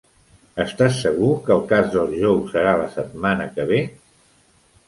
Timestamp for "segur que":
1.03-1.53